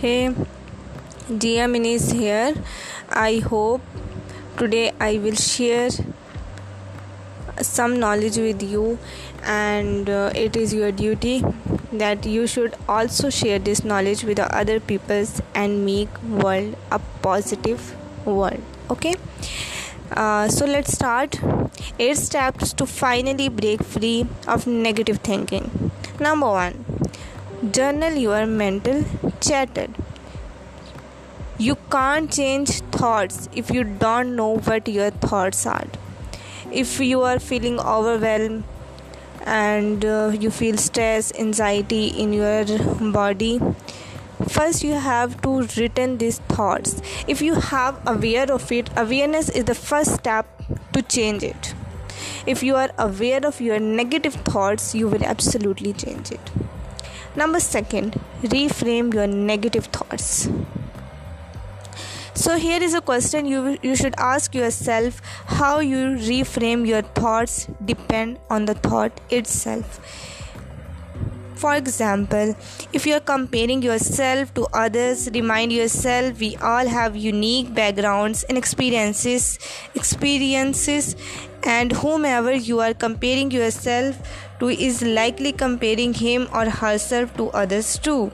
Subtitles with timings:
[0.00, 0.34] Hey,
[1.42, 2.52] dear Minis here.
[3.10, 3.94] I hope
[4.58, 5.88] today I will share
[7.62, 8.98] some knowledge with you,
[9.54, 11.42] and uh, it is your duty
[12.04, 16.98] that you should also share this knowledge with the other peoples and make world a
[17.22, 17.94] positive
[18.26, 18.60] world.
[18.90, 19.14] Okay,
[20.10, 21.40] uh, so let's start.
[21.98, 25.70] 8 steps to finally break free of negative thinking.
[26.20, 26.74] Number 1.
[27.64, 29.02] Journal your mental
[29.40, 29.86] chatter.
[31.56, 35.88] You can't change thoughts if you don't know what your thoughts are.
[36.70, 38.64] If you are feeling overwhelmed
[39.40, 42.66] and uh, you feel stress, anxiety in your
[43.10, 43.58] body,
[44.46, 47.00] first you have to written these thoughts.
[47.26, 50.46] If you have aware of it, awareness is the first step
[50.92, 51.72] to change it.
[52.46, 56.50] If you are aware of your negative thoughts, you will absolutely change it.
[57.38, 60.48] Number second, reframe your negative thoughts.
[62.34, 65.20] So here is a question you should ask yourself.
[65.48, 65.98] How you
[66.28, 70.32] reframe your thoughts depend on the thought itself.
[71.56, 72.54] For example,
[72.92, 78.56] if you are comparing yourself to others, remind yourself we all have unique backgrounds and
[78.58, 79.56] experiences,
[81.62, 84.14] and whomever you are comparing yourself
[84.58, 88.30] to is likely comparing him or herself to others too.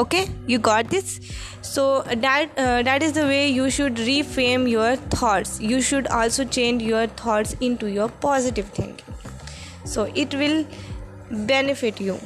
[0.00, 1.20] Okay, you got this?
[1.62, 5.60] So that uh, is the way you should reframe your thoughts.
[5.60, 9.14] You should also change your thoughts into your positive thinking.
[9.84, 10.66] So it will
[11.30, 12.18] benefit you.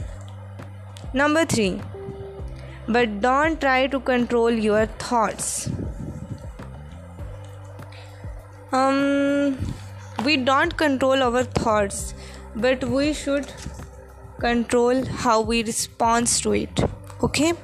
[1.15, 1.81] Number 3,
[2.89, 5.71] but don't try to control your thoughts.
[8.73, 9.59] Um,
[10.25, 12.15] we don't control our thoughts,
[12.55, 13.53] but we should
[14.39, 16.85] control how we respond to it.
[17.25, 17.55] Okay.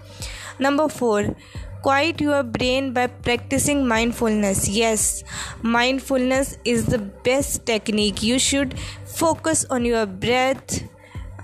[0.58, 1.36] Number 4,
[1.82, 4.68] quiet your brain by practicing mindfulness.
[4.68, 5.22] Yes,
[5.62, 8.22] mindfulness is the best technique.
[8.24, 10.82] You should focus on your breath,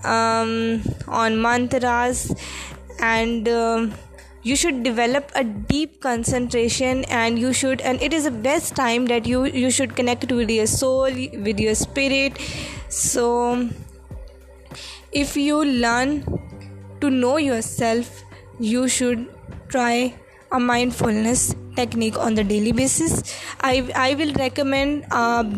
[0.05, 2.35] um, on mantras,
[3.01, 3.93] and um,
[4.43, 9.07] you should develop a deep concentration, and you should, and it is the best time
[9.07, 12.39] that you should connect with your soul, with your spirit.
[12.89, 13.69] So
[15.13, 16.27] if you learn
[17.01, 18.25] to know yourself,
[18.59, 19.29] you should
[19.69, 20.15] try
[20.51, 23.37] a mindfulness technique on the daily basis.
[23.61, 25.09] I will recommend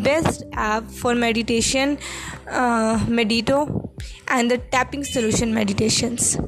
[0.04, 1.98] best app for meditation,
[2.46, 3.72] uh, Medito
[4.28, 6.38] and the tapping solution meditations.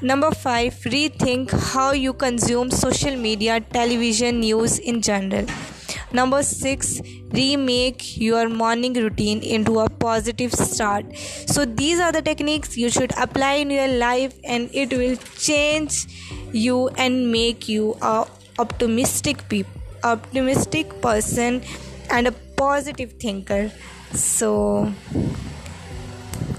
[0.00, 5.46] Number 5, rethink how you consume social media, television, news in general.
[6.12, 7.00] Number 6,
[7.30, 11.06] remake your morning routine into a positive start.
[11.16, 16.06] So these are the techniques you should apply in your life, and it will change
[16.52, 18.26] you and make you an
[18.58, 19.44] optimistic
[21.00, 21.62] person
[22.10, 23.70] and a positive thinker.
[24.12, 24.92] So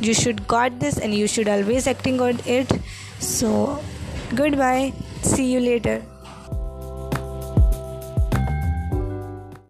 [0.07, 2.73] you should got this and you should always acting on it.
[3.31, 3.51] So
[4.43, 6.01] goodbye, see you later.